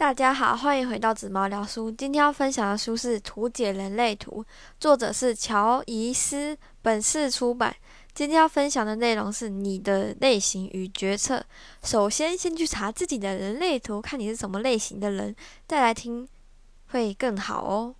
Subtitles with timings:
[0.00, 1.90] 大家好，欢迎回到紫毛聊书。
[1.90, 4.42] 今天要分享的书是《图解人类图》，
[4.80, 7.76] 作者是乔伊斯，本市出版。
[8.14, 11.44] 今天要分享的内容是你的类型与决策。
[11.82, 15.36] 首先，先去查自己的人类图，看你是什么类型的人，
[15.68, 16.26] 再来听
[16.92, 17.94] 会更好哦。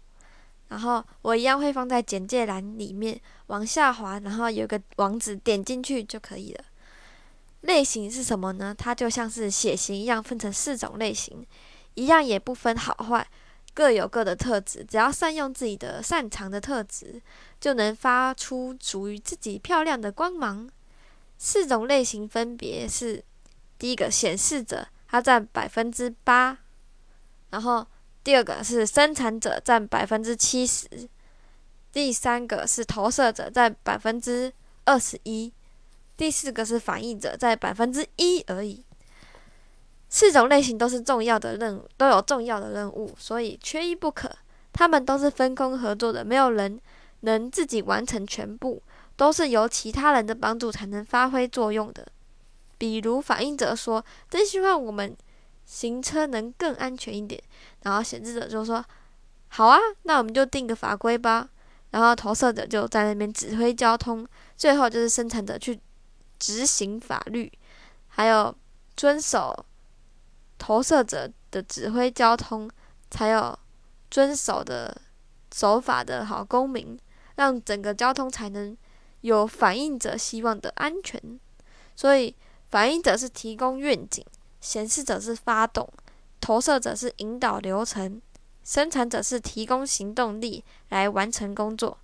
[0.68, 6.64] 然后我一样会放在简介栏里面，往下滑，然后有个网址，点进去就可以了。
[7.60, 8.74] 类型是什么呢？
[8.74, 11.46] 它就像是血型一样，分成四种类型。
[11.94, 13.26] 一样也不分好坏，
[13.74, 14.84] 各有各的特质。
[14.84, 17.20] 只要善用自己的擅长的特质，
[17.60, 20.68] 就能发出属于自己漂亮的光芒。
[21.38, 23.24] 四种类型分别是：
[23.78, 26.56] 第一个显示者，它占百分之八；
[27.50, 27.86] 然后
[28.22, 30.86] 第二个是生产者，占百分之七十；
[31.90, 34.52] 第三个是投射者，占百分之
[34.84, 35.50] 二十一；
[36.16, 38.84] 第四个是反应者，在百分之一而已。
[40.10, 44.30] 四种类型都是重要的任务，都有重要的任务，所以缺一不可。
[44.72, 46.78] 他们都是分工合作的，没有人
[47.20, 48.82] 能自己完成全部，
[49.16, 52.06] 都是由其他人的帮助才能发挥作用的。
[52.76, 55.16] 比如反应者说：“真希望我们
[55.64, 57.40] 行车能更安全一点。”
[57.82, 58.84] 然后显示者就说
[59.48, 61.48] ：“好啊，那我们就定个法规吧。”
[61.90, 65.78] 然后投射者就在那边指挥交通，最后就是生产者去
[66.38, 67.52] 执行法律，
[68.08, 68.54] 还有
[68.96, 69.66] 遵守。
[70.60, 72.70] 投射者的指挥交通，
[73.10, 73.58] 才有
[74.10, 75.00] 遵守的
[75.52, 77.00] 守法的好公民，
[77.36, 78.76] 让整个交通才能
[79.22, 81.18] 有反应者希望的安全。
[81.96, 82.36] 所以，
[82.68, 84.22] 反应者是提供愿景，
[84.60, 85.88] 显示者是发动，
[86.42, 88.20] 投射者是引导流程，
[88.62, 91.96] 生产者是提供行动力来完成工作。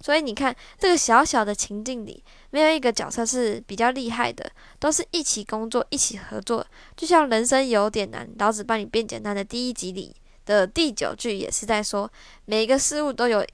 [0.00, 6.64] 所以你看，这个小小的情境里，没有一个角色是比较厉害的，都是一起工作、一起合作。
[6.94, 12.10] 就像人生有点难，老子帮你变简单的第一集里的第九句，也是在说，
[12.44, 13.44] 每一个事物都有，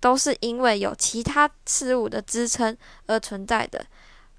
[0.00, 2.76] 都是因为有其他事物的支撑
[3.06, 3.86] 而存在的。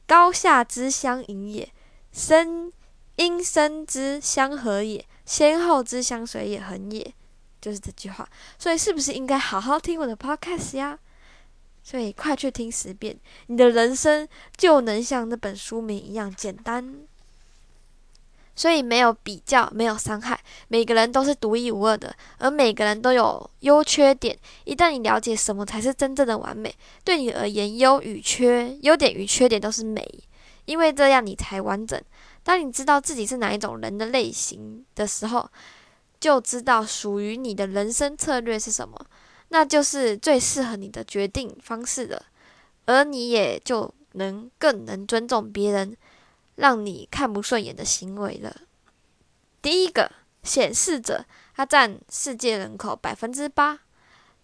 [0.05, 1.71] 高下之相迎也，
[2.11, 2.71] 生
[3.15, 7.13] 因生之相合也，先后之相随也，恒也。
[7.61, 8.27] 就是这句话。
[8.59, 10.99] 所以，是不是应该好好听我的 podcast 呀？
[11.83, 13.15] 所以，快去听十遍，
[13.47, 16.95] 你的人生就能像那本书名一样简单。
[18.55, 24.37] 所以，没有比较，没有伤害，每个人都是独一无二的，而每个人都有优缺点。
[24.63, 26.73] 一旦你了解什么才是真正的完美，
[27.03, 30.07] 对你而言，优与缺、优点与缺点都是美，
[30.65, 31.99] 因为这样你才完整。
[32.43, 35.49] 当你知道自己是哪一种人的类型的时候，
[36.19, 38.97] 就知道属于你的人生策略是什么。
[39.53, 42.25] 那就是最适合你的决定方式了，
[42.87, 45.95] 而你也就能更能尊重别人
[46.55, 48.61] 让你看不顺眼的行为了。
[49.61, 51.23] 第一个显示者，
[51.55, 53.81] 他占世界人口百分之八，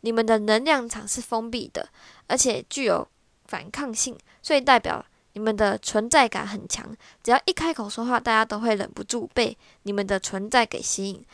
[0.01, 1.89] 你们的能量场是封闭的，
[2.27, 3.07] 而且具有
[3.45, 5.03] 反抗性，所以代表
[5.33, 6.95] 你们的存在感很强。
[7.23, 11.25] 只要一开口说话，大家都会忍不住被你们的存在给吸引。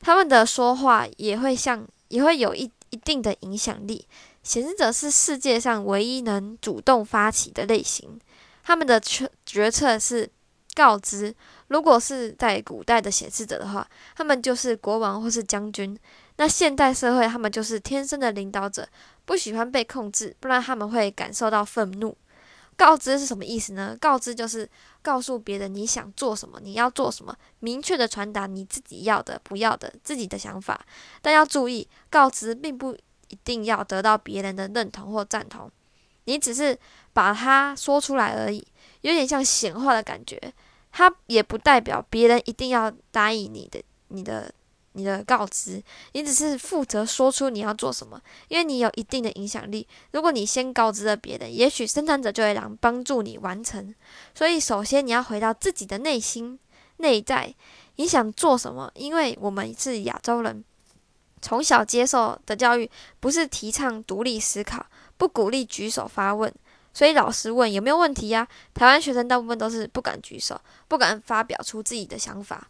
[0.00, 2.72] 他们的说话也会像，也会有一。
[2.92, 4.06] 一定的影响力，
[4.42, 8.20] 显示者是世界上唯一能主动发起的类型。
[8.62, 10.30] 他们的决决策是
[10.74, 11.34] 告知。
[11.68, 15.98] 如果是在古代的显示者的话，他们就是国王或是将军。
[16.36, 18.86] 那现代社会，他们就是天生的领导者，
[19.24, 22.14] 不喜欢被控制，不然他们会感受到愤怒。
[22.82, 23.96] 告知是什么意思呢？
[24.00, 24.68] 告知就是
[25.02, 30.84] 告诉别人你想做什么，你要做什么，明确的传达你自己要的、不要的、自己的想法。
[31.20, 32.92] 但要注意，告知并不
[33.28, 35.70] 一定要得到别人的认同或赞同，
[36.24, 36.76] 你只是
[37.12, 38.66] 把它说出来而已，
[39.02, 40.52] 有点像显化的感觉。
[40.90, 44.52] 它也不代表别人一定要答应你的，你的。
[44.94, 45.82] 你的告知，
[46.12, 49.86] 你只是负责说出你要做什么，因为你有一定的影响力。
[50.12, 53.94] 如果你先告知了别人，也许生产者就会来帮助你完成。
[54.34, 56.58] 所以，首先你要回到自己的内心、
[56.98, 57.54] 内在，
[57.96, 58.90] 你想做什么？
[58.94, 60.62] 因为我们是亚洲人，
[61.40, 64.84] 从小接受的教育不是提倡独立思考，
[65.16, 66.52] 不鼓励举手发问，
[66.92, 68.46] 所以老师问有没有问题呀？
[68.74, 72.68] 台湾学生大部分都是不敢举手，不敢发表出自己的想法。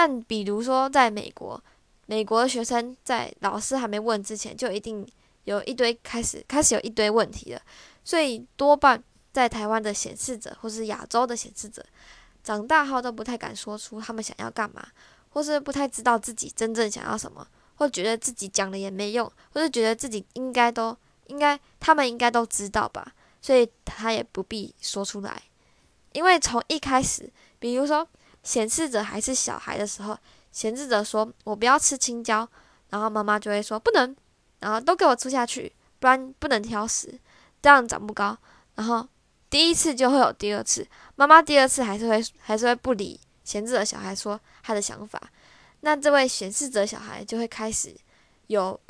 [0.00, 1.60] 但比如说，在美国，
[2.06, 5.04] 美国的学生在老师还没问之前，就一定
[5.42, 7.60] 有一堆开始开始有一堆问题了。
[8.04, 9.02] 所以多半
[9.32, 11.84] 在台湾的显示者，或是亚洲的显示者，
[12.44, 14.86] 长大后都不太敢说出他们想要干嘛，
[15.30, 20.96] 或是不太知道自己真正想要什么，或觉得自己讲了也没用，或是觉得自己应该都
[21.26, 25.42] 应该他们应该都知道吧，所以他也不必说出来，
[26.12, 27.28] 因为从一开始，
[27.58, 28.08] 比如说。
[28.48, 30.18] 显示者还是小孩的时候，
[30.50, 32.48] 显示者说我不要吃青椒，
[32.88, 34.16] 然后妈妈就会说不能，
[34.60, 37.20] 然后都给我吃下去，不然不能挑食，
[37.60, 38.34] 这样长不高。
[38.74, 39.06] 然后
[39.50, 45.20] 第一次就会有第二次，妈妈第二次还是会还是会不理显示者小孩说他的想法，
[45.80, 47.94] 那这位显示者小孩就会开始
[48.46, 48.80] 有，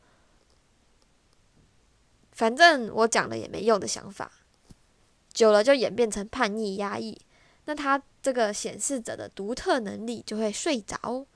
[2.30, 4.30] 反正我讲了也没用的想法，
[5.32, 7.20] 久了就演变成叛逆压抑。
[7.68, 11.26] 那他这个显示者的独特能力就会睡着，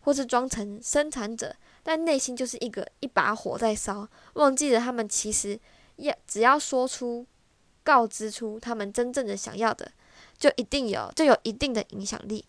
[0.00, 1.54] 或是装成生产者，
[1.84, 5.56] 但内心就是一个一把火在烧，忘记了他们其实
[5.94, 7.24] 要只要说出、
[7.84, 9.92] 告知出他们真正的想要的，
[10.36, 12.44] 就一定有就有一定的影响力。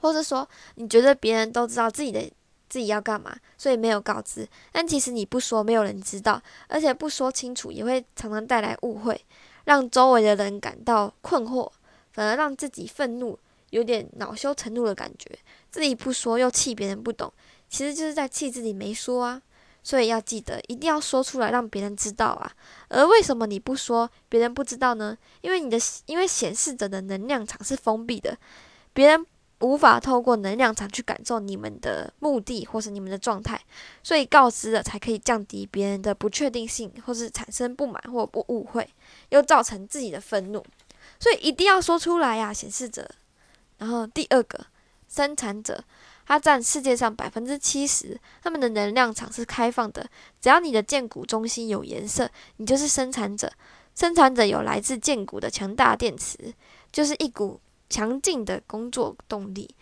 [0.00, 2.20] 或者说，你觉得别人都知道自己的
[2.68, 9.20] 自己要干嘛，所以没有告知，但其实你不说，没有人知道，而且不说清楚也会常常带来误会，
[9.64, 11.68] 让周围的人感到困惑。
[12.16, 15.30] 反而让自己愤怒，有点恼羞成怒的感觉。
[15.70, 17.30] 自己不说又气别人不懂，
[17.68, 19.42] 其实就是在气自己没说啊。
[19.82, 22.50] 所以要记得，一定要说出来，让别人知道啊。
[22.88, 25.16] 而为什么你不说，别人不知道呢？
[25.42, 25.76] 因为你的
[26.06, 28.36] 因为显示者的能量场是封闭的，
[28.94, 29.26] 别人
[29.60, 33.60] 无法透过能量场去感受你们的目的或是你们的状态，
[34.02, 38.88] 所以告知了才可以降低别人的不确定性，或是产生不满或不误会，
[39.28, 40.64] 又造成自己的愤怒。
[41.18, 43.08] 所以一定要说出来呀，显示者。
[43.78, 44.66] 然后第二个
[45.08, 45.82] 生产者，
[46.26, 50.08] 他占世界上百分之七十，他们的能量场是开放的。
[50.40, 53.52] 只要你的剑骨中心有颜色，你就是生产者。
[53.94, 56.52] 生产者有来自剑骨的强大电池，
[56.92, 57.58] 就是一股
[57.88, 59.74] 强劲的工作动力。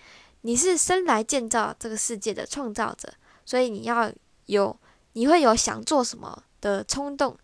[0.42, 3.12] 你是生来建造这个世界的创造者，
[3.44, 4.12] 所以你要
[4.46, 4.76] 有，
[5.14, 7.36] 你会有想做什么的冲动，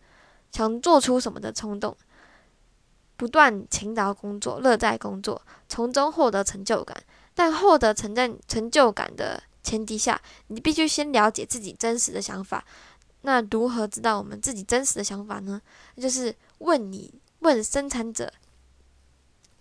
[0.52, 1.96] 想做出什么的冲动。
[3.20, 6.96] 不断勤劳工作，乐在工作，从中获得成就感。
[7.34, 12.64] 但获得成在成就感的前提下，你必须先了解自己真实的想法。
[13.20, 15.60] 那如何知道我们自己真实的想法呢？
[15.98, 18.32] 就是问你，问生产者，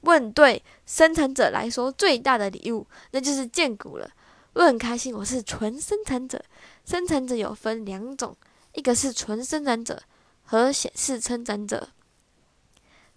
[0.02, 4.10] 问对生产者来说最大的礼物，那就是建股了。
[4.54, 6.42] 我很开心，我是纯生产者。
[6.86, 8.38] 生产者有分两种，
[8.72, 10.02] 一个是纯生产者
[10.46, 11.90] 和显示生产者。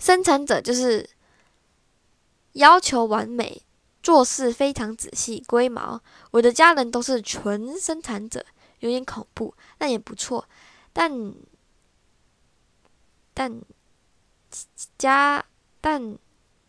[0.02, 1.08] 生产者就是
[2.54, 3.62] 要求完美，
[4.02, 6.02] 做事非常仔细、龟毛。
[6.32, 8.44] 我的家人都是纯生产者，
[8.80, 10.44] 有点恐怖，但也不错。
[10.92, 11.32] 但
[13.32, 13.62] 但
[14.98, 15.44] 家
[15.80, 16.18] 但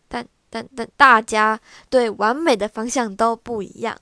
[0.06, 1.60] 但但但大家
[1.90, 3.98] 对完美的方向都不一样。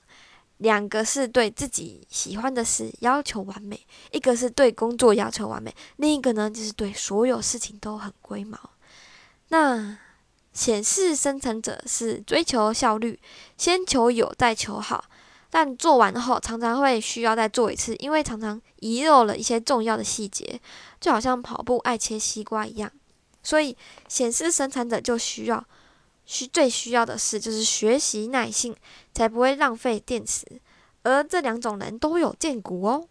[0.57, 8.69] 两个是对自己喜欢的事要求完美，一个是对工作要求完美，另一个呢就是对所有事情都很龟毛。
[9.53, 9.95] 那
[10.51, 13.19] 显示生产者是追求效率，
[13.55, 15.05] 先求有再求好，
[15.51, 20.59] 但做完后常常会需要再做一次，因为常常遗漏了一些重要的细节，
[20.99, 22.91] 就好像跑步爱切西瓜一样。
[23.43, 23.77] 所以
[24.07, 25.63] 显示生产者就需要
[26.25, 28.75] 需最需要的是就是学习耐性，
[29.13, 30.47] 才不会浪费电池。
[31.03, 33.07] 而这两种人都有荐股哦。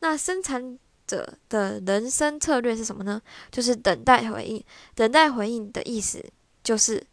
[0.00, 0.78] 那生产。
[1.08, 3.20] 者的人生策略是什么呢？
[3.50, 4.62] 就是等待回应。
[4.94, 6.24] 等待回应的意思
[6.62, 7.04] 就是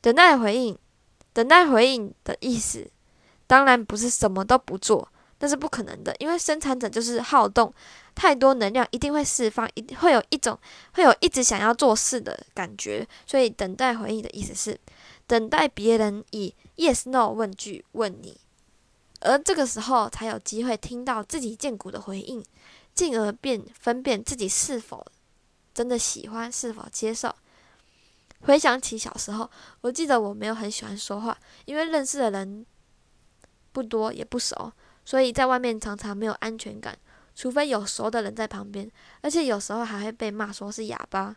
[0.00, 0.78] 等待回应。
[1.32, 2.86] 等待回应的意思
[3.46, 5.08] 当然不是什么都不做，
[5.38, 7.72] 那是不可能的，因为生产者就是好动，
[8.14, 10.58] 太多能量一定会释放，一会有一种
[10.92, 13.08] 会有一直想要做事的感觉。
[13.26, 14.78] 所以等待回应的意思是
[15.26, 18.38] 等待别人以 yes no 问句问你，
[19.20, 22.44] 而这个时候才有机会听到自己见骨的回应。
[22.94, 25.06] 进而辨分辨自己是否
[25.72, 27.34] 真的喜欢，是否接受。
[28.42, 29.48] 回想起小时候，
[29.80, 32.66] 我记得我没有很喜欢说话，因为认识的人
[33.72, 34.72] 不多也不熟，
[35.04, 36.98] 所以在外面常常没有安全感，
[37.34, 41.34] 除非有熟的人在旁边，而且有时候还会被骂说是哑巴，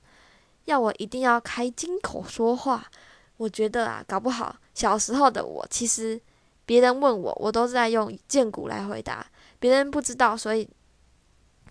[0.65, 2.89] 要我一定要开金口说话。
[3.37, 6.19] 我觉得啊，搞不好小时候的我，其实
[6.65, 9.25] 别人问我，我都是在用剑骨来回答，
[9.59, 10.67] 别人不知道，所以。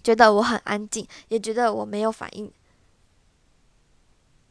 [0.04, 2.52] 觉得我很安静，也觉得我没有反应，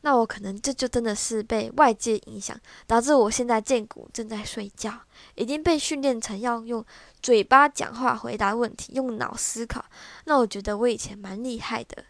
[0.02, 5.02] 那我可能这就真的是被外界影响，导致我现在剑骨正在睡觉，
[5.36, 6.84] 已经被训练成要用
[7.22, 9.86] 嘴巴讲话回答问题，用脑思考。
[10.26, 12.04] 那我觉得我以前蛮厉害的，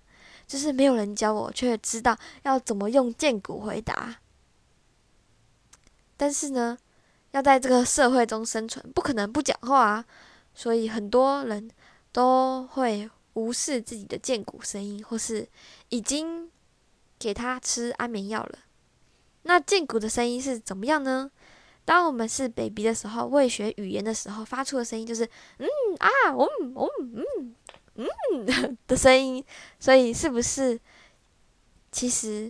[0.48, 4.16] 就是没有人教我，却知道要怎么用剑骨回答。
[6.16, 6.78] 但是呢，
[7.32, 10.06] 要在这个社会中生存，不可能不讲话啊，
[10.56, 11.70] 所以很多人
[12.14, 13.10] 都会。
[13.34, 15.48] 无视自己的剑骨声音，或是
[15.90, 16.50] 已经
[17.18, 18.60] 给他吃安眠药了。
[19.44, 21.30] 那剑骨的声音是怎么样呢？
[21.86, 25.26] 当我们是 baby 的时候，未学语言的时候，发出的声音就是
[25.58, 25.68] 嗯
[26.00, 27.26] 啊，嗯嗯
[27.96, 28.08] 嗯
[28.46, 29.44] 嗯 的声音。
[29.80, 30.80] 所以，是不是
[31.92, 32.50] 其实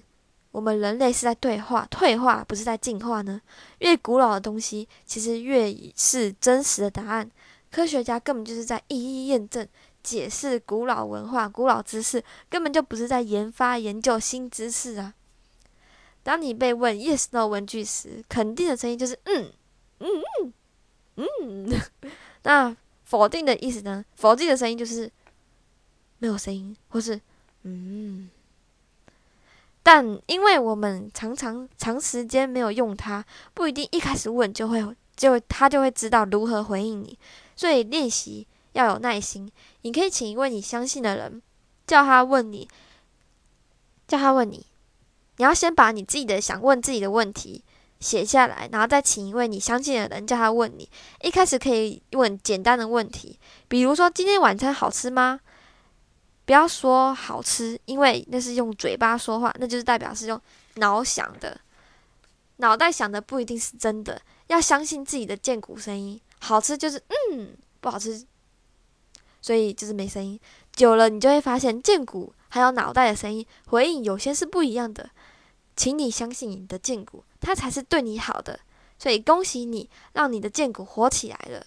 [0.52, 3.42] 我们人类是在对话、退化，不是在进化呢？
[3.80, 7.32] 越古老的东西，其实越是真实的答案。
[7.72, 9.68] 科学家根本就是在一一验证、
[10.04, 15.14] 解释古老文化、古老知识，根本就不是在研发、研究新知识啊！
[16.22, 19.52] 当你被问 “yes no” 问句时，肯定的声音就是“嗯
[20.00, 20.08] 嗯
[21.16, 21.82] 嗯嗯”。
[22.44, 24.04] 那否定的意思呢？
[24.16, 25.10] 否定的声音就是
[26.20, 27.20] 没有声音，或是
[27.64, 28.30] “嗯”。
[29.84, 34.82] 但因为我们常常长时间没有用它，不一定一开始问就会
[35.16, 37.20] 就他就会知道如何回应你。
[37.56, 39.52] 所以练习要有耐心。
[39.82, 41.42] 你可以请一位你相信的人，
[41.88, 42.68] 叫他问你，
[44.08, 44.66] 叫他问你。
[45.38, 47.64] 你要先把你自己的想问自己的问题
[48.00, 50.88] 写下来，然后再请一位你相信的人叫他问你。
[51.22, 55.40] 一开始可以问简单的问题，比如说今天晚餐好吃吗？
[56.46, 60.40] 不要说好吃，因为那是用嘴巴说话，那就是代表是用
[60.76, 61.58] 脑想的，
[62.58, 64.22] 脑袋想的不一定是真的。
[64.48, 67.02] 要相信自己的剑骨声音，好吃就是
[67.32, 68.24] 嗯，不好吃，
[69.44, 70.40] 所以就是没声音。
[70.72, 75.12] 久了，你就会发现剑骨还有脑袋的声音回应有些是不一样的。
[75.76, 78.60] 请你相信你的剑骨，它才是对你好的。
[78.98, 81.66] 所以恭喜你，让你的剑骨活起来了。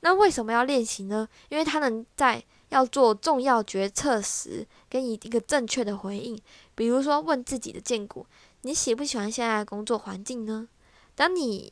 [0.00, 1.28] 那为什么要练习呢？
[1.50, 6.40] 因为它能在要做重要决策时给你一个正确的回应。
[6.74, 8.24] 比如说，问自己的剑骨：
[8.62, 10.66] 你喜不喜欢现在的工作环境呢？
[11.14, 11.70] 当你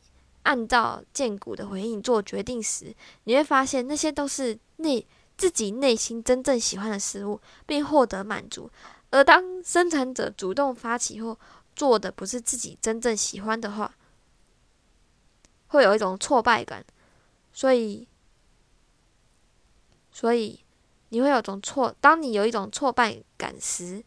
[0.48, 8.70] 按照剑骨的回应做决定时，你会发现那些都是内自己内心真正喜欢的事物，并获得满足。
[9.10, 11.38] 而当生产者主动发起或
[11.76, 13.94] 做的不是自己真正喜欢的话，
[15.66, 16.82] 会有一种挫败感。
[17.52, 18.08] 所以，
[20.10, 20.64] 所以
[21.10, 21.94] 你会有种挫。
[22.00, 24.02] 当你有一种挫败感时，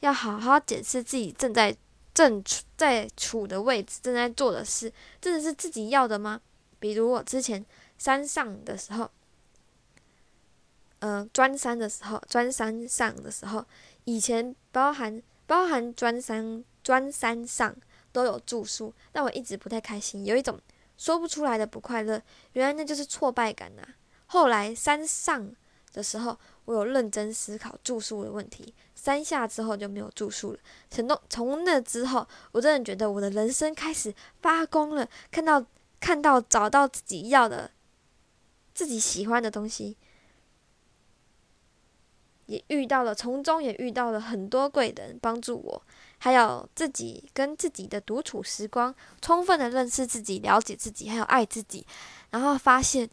[0.00, 1.76] 要好好检视自己正在
[2.14, 6.40] 正处在处的位置，正在做的事，真的是自己要的吗？
[6.78, 7.64] 比如我之前
[7.96, 9.10] 山上的时候，
[10.98, 13.64] 呃，钻山的时候，钻山上的时候。
[14.04, 17.72] 以前包含包含专山专山上
[18.10, 20.60] 都有住宿，但我一直不太开心，有一种
[20.98, 22.20] 说不出来的不快乐。
[22.54, 23.82] 原来那就是挫败感呐。
[24.26, 25.54] 后来山上
[25.92, 30.58] 的时候，我有认真思考住宿的问题；三下之后就没有住宿了。
[30.90, 35.64] 从从那之后，我真的觉得我的人生开始发光了，看到
[36.00, 37.70] 看到找到自己要的、
[38.74, 39.96] 自己喜欢的东西。
[42.46, 45.82] 也遇到了，从中也遇到了很多贵人帮助我，
[46.18, 51.86] 还有自己跟自己的独处时光，充分的认识自己、了解自己，还有爱自己，
[52.30, 53.08] 然后发现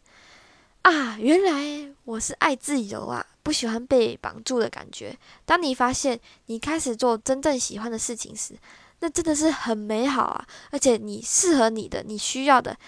[0.82, 5.18] 啊，原来我是爱自由啊，不喜欢被绑住的感觉。
[5.44, 8.56] 当你发现你开始做真正喜欢的事情时，
[9.00, 10.46] 那真的是很美好啊！
[10.70, 12.78] 而且你适合你的、你需要的，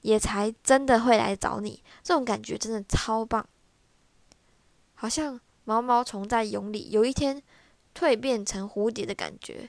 [0.00, 1.82] 也才真的会来找你。
[2.02, 3.46] 这种感觉真的超棒，
[4.94, 5.38] 好像。
[5.64, 7.40] 毛毛虫在蛹里，有一天
[7.94, 9.68] 蜕变成蝴蝶的感觉，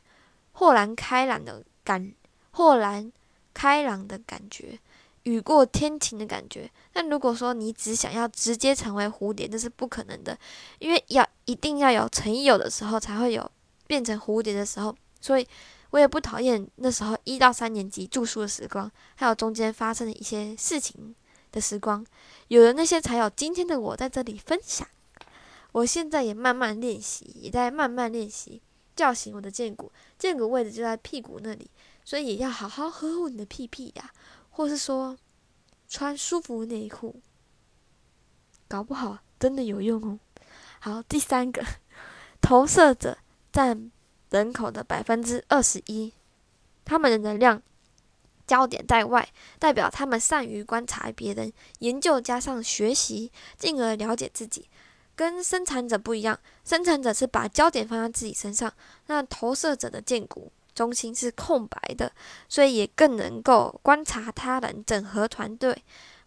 [0.53, 2.13] 豁然开朗的感，
[2.49, 3.11] 豁然
[3.53, 4.79] 开朗的感觉，
[5.23, 6.69] 雨过天晴的感觉。
[6.91, 10.37] 但如果说你只想要直接成为蝴蝶，那是不可能的，
[10.79, 13.49] 因为要一定要有成有的时候，才会有
[13.87, 14.95] 变成蝴蝶的时候。
[15.19, 15.47] 所以
[15.91, 21.15] 我也不讨厌那时候一到三年级住宿的时光，还有中间发生的一些事情
[21.51, 22.05] 的时光，
[22.49, 24.87] 有了那些，才有今天的我在这里分享。
[25.71, 28.61] 我现在也慢慢练习，也在慢慢练习
[28.95, 29.91] 叫醒我的剑骨。
[30.19, 31.69] 剑骨位置就在屁股那里，
[32.03, 34.11] 所以也要好好呵护你的屁屁呀，
[34.55, 35.17] 或是说
[35.89, 37.19] 穿舒服内裤，
[38.67, 40.19] 搞不好真的有用哦。
[40.79, 41.65] 好，第三个，
[42.39, 43.17] 投射者
[43.51, 43.91] 占
[44.29, 46.13] 人口的百分之二十一，
[46.85, 47.63] 他们的能量
[48.45, 54.69] 焦点在外，代表他们善于观察别人、研究加上学习，进而了解自己。
[55.15, 58.71] 跟生产者不一样，生产者是把焦点放在自己身上，
[59.07, 62.11] 那投射者的剑骨中心是空白的，
[62.47, 65.75] 所以也更能够观察他人、整合团队。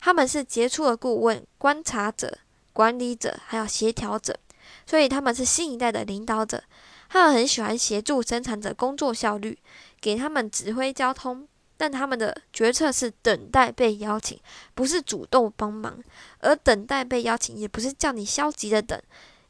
[0.00, 2.38] 他们是杰出的顾问、观察者、
[2.72, 4.38] 管理者，还有协调者，
[4.86, 6.62] 所以他们是新一代的领导者。
[7.08, 9.58] 他们很喜欢协助生产者工作效率，
[10.00, 11.46] 给他们指挥交通。
[11.78, 14.40] 但他们的决策是等待被邀请，
[14.74, 16.02] 不是主动帮忙。
[16.38, 18.98] 而等待被邀请，也不是叫你消极的等，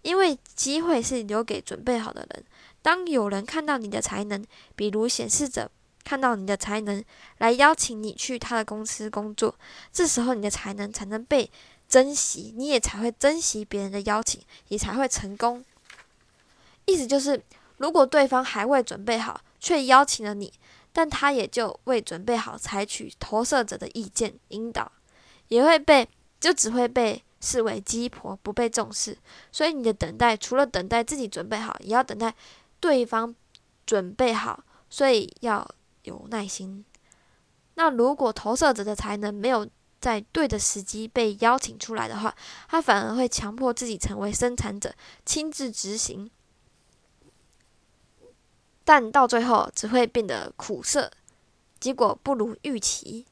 [0.03, 2.45] 因为机会是留给准备好的人。
[2.87, 4.45] 当有人看到你的才能，
[4.77, 5.69] 比如显示者
[6.05, 7.05] 看到你的才能，
[7.39, 9.53] 来邀请你去他的公司工作。
[9.93, 11.51] 这时候你的才能才能被
[11.89, 15.65] 珍惜，你也才会珍惜别人的邀请，也才会成功。
[16.85, 17.43] 意思就是，
[17.79, 20.53] 如果对方还未准备好，却邀请了你，
[20.93, 24.93] 但他也就未准备好采取投射者的意见引导，
[25.49, 29.19] 也会被就只会被视为鸡婆，不被重视。
[29.51, 32.33] 所以你的等待，除了等待自己准备好，也要等待
[32.87, 33.35] 对方
[33.85, 34.63] 准备好。
[34.89, 35.69] 所以要
[36.05, 36.85] 有耐心。
[37.75, 39.69] 那如果投射者的才能没有
[40.01, 42.33] 在对的时机被邀请出来的话，
[42.69, 46.31] 他反而会强迫自己成为生产者，亲自执行。
[48.85, 51.11] 但到最后只会变得苦涩，
[51.81, 53.27] 结果不如预期。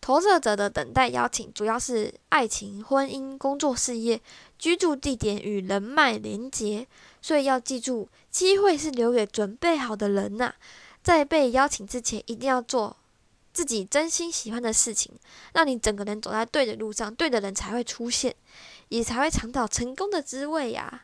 [0.00, 4.20] 投射者的等待邀请主要是爱情、婚姻、工作、事业、
[4.58, 6.86] 居住地点与人脉连结，
[7.20, 10.54] 所以要记住，机会是留给准备好的人呐。
[11.02, 12.96] 在被邀请之前，一定要做
[13.52, 15.12] 自己真心喜欢的事情，
[15.54, 18.34] 让你整个人走在对的路上，对的人才会出现，
[18.88, 21.02] 也才会尝到成功的滋味呀。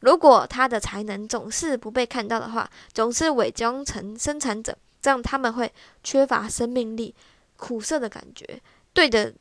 [0.00, 5.72] 如果他的才能总是不被看到的话，总是伪装成生产者，这样他们会
[6.02, 7.14] 缺乏生命力、
[7.58, 8.58] 苦涩的感觉。
[8.94, 9.34] 对的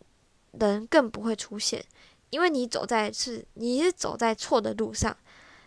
[0.59, 1.81] 人更不会出现，
[2.29, 5.15] 因为你走在是你是走在错的路上。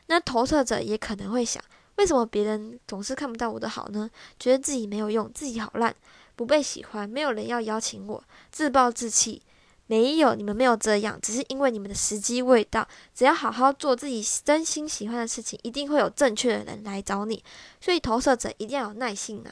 [0.06, 1.62] 那投射者也可能会想：
[1.96, 4.10] 为什么别人总是看不到我的好呢？
[4.38, 5.94] 觉得自己没有用，自己好烂，
[6.36, 9.40] 不被喜欢，没有人要邀请我，自暴自弃。
[9.86, 12.86] 没有，你们没有这样，只是因为你们的时机未到。
[13.12, 17.42] 只要好好做自己真心喜欢的事情，一定会有正确的人来找你。
[17.80, 19.50] 所以投射者一定要有耐心啊。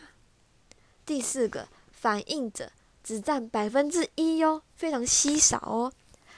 [1.04, 2.70] 第四个，反应者
[3.08, 5.90] 只占百分之一哟，非常稀少哦。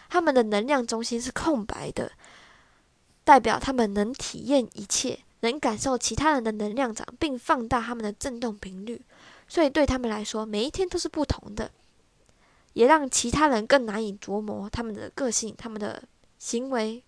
[0.08, 2.12] 他们的能量中心是空白的，
[3.24, 9.02] 代表他们能体验一切，能感受其他人的能量场，并放大他们的振动频率。
[9.48, 11.68] 所以对他们来说，每一天都是不同的。
[12.74, 16.00] 也让其他人更难以琢磨他们的个性、他们的
[16.38, 17.02] 行为，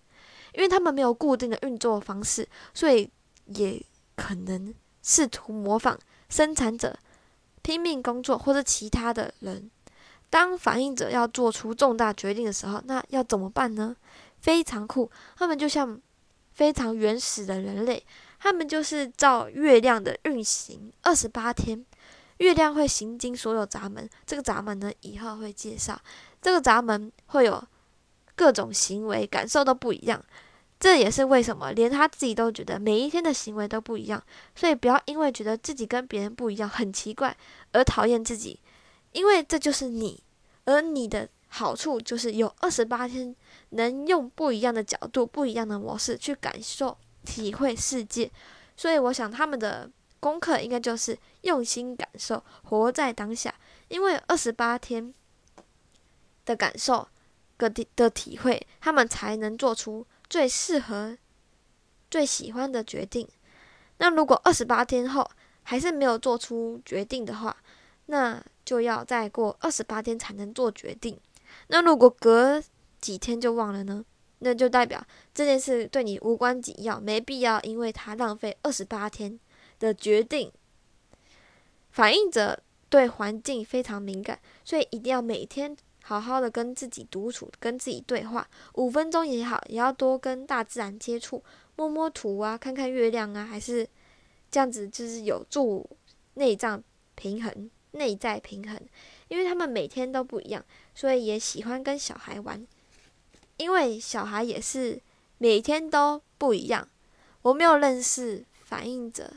[0.53, 3.09] 因为他们没有固定的运作方式，所以
[3.45, 3.81] 也
[4.17, 5.97] 可能试图模仿
[6.27, 6.99] 生产者
[7.63, 9.71] 拼命工作或者其他的人。
[10.29, 13.95] 当反应者要做出重大决定的时候，那要怎么办呢？
[14.39, 15.99] 非常酷，他们就像
[16.53, 18.05] 非常原始的人类，
[18.39, 21.85] 他们就是照月亮的运行二十八天。
[22.37, 25.97] 月亮会行经所有闸门，这个闸门呢，以后会介绍。
[26.41, 27.63] 这个闸门会有
[28.35, 30.21] 各种行为感受都不一样，
[30.83, 34.21] 这也是为什么连他自己都觉得每一天的行为都不一样。
[34.53, 37.33] 所以不要因为觉得自己跟别人不一样很奇怪
[37.71, 38.59] 而讨厌自己，
[39.13, 40.21] 因为这就是你，
[40.65, 43.33] 而你的好处就是有二十八天
[43.69, 48.29] 能用不一样的角度、不一样的模式去感受、体会世界。
[48.75, 49.89] 所以我想他们的。
[50.23, 53.53] 功课应该就是用心感受，活在当下。
[53.89, 55.13] 因为二十八天
[56.45, 57.05] 的感受、
[57.57, 61.15] 个体的体会，他们才能做出最适合、
[62.09, 63.27] 最喜欢的决定。
[63.97, 65.29] 那如果二十八天后
[65.61, 67.55] 还是没有做出决定的话，
[68.07, 71.19] 那就要再过二十八天才能做决定。
[71.67, 72.63] 那如果隔
[72.99, 74.03] 几天就忘了呢？
[74.39, 79.39] 那就代表这件事对你无关紧要，没必要因为它浪费二十八天。
[79.77, 80.51] 的决定，
[81.91, 91.41] 反应者对环境非常敏感，所以一定要每天好好的跟自己独处，跟自己对话，五分钟也好，也要多跟大自然接触，
[91.77, 93.87] 摸摸土啊，看看月亮啊，还是
[94.51, 95.89] 这样子，就是有助
[96.33, 96.83] 内脏
[97.15, 98.77] 平衡、内在平衡。
[99.29, 100.63] 因为他们每天都不一样，
[100.93, 102.67] 所以也喜欢跟小孩玩，
[103.55, 105.01] 因为小孩也是
[105.37, 106.87] 每天都不一样。
[107.41, 109.31] 我没有认识反应者。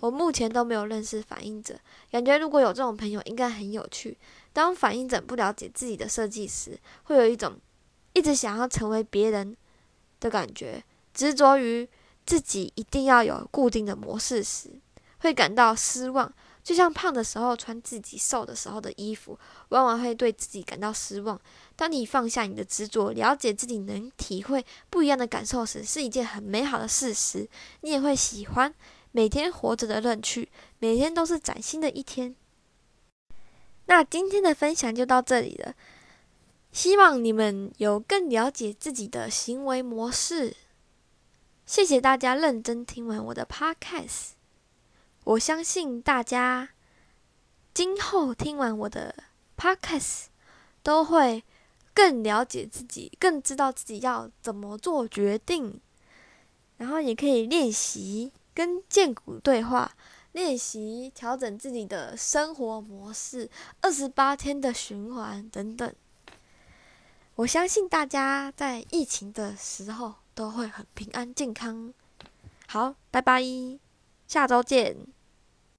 [0.00, 1.78] 我目前都没有认识反应者，
[2.10, 4.16] 感觉如果有这种朋友，应该很有趣。
[4.52, 7.56] 当反应者不了解自己的设计时，会有一种
[8.12, 9.56] 一直想要成为别人
[10.20, 10.82] 的感觉，
[11.12, 11.88] 执着于
[12.24, 14.70] 自己一定要有固定的模式时，
[15.18, 16.32] 会感到失望。
[16.62, 19.38] 就像胖的时候穿自己瘦的时候的衣服，
[19.70, 21.40] 往往会对自己感到失望。
[21.74, 27.48] 当你放下你的执着，了解自己能体会不一样的感受时，是一件很美好的事实。
[27.80, 28.74] 你也会喜欢。
[29.18, 32.36] 每天活着的乐趣，每天都是崭新的一天。
[33.86, 35.74] 那今天的分享就到这里了，
[36.70, 40.54] 希望你们有更了解自己的行为模式。
[41.66, 44.34] 谢谢大家认真听完我的 podcast，
[45.24, 46.68] 我相信大家
[47.74, 49.12] 今后听完我的
[49.56, 50.26] podcast
[50.84, 51.42] 都会
[51.92, 55.80] 更了解自己，更知道自己要怎么做决定，
[56.76, 58.30] 然后也可以练习。
[58.58, 59.92] 跟剑骨对话，
[60.32, 63.48] 练习调整自己的生活模式，
[63.80, 65.94] 二十八天的循环等等。
[67.36, 71.94] 我相信大家在疫情的时候都会很平安健康。
[72.66, 73.40] 好，拜拜，
[74.26, 75.17] 下周见。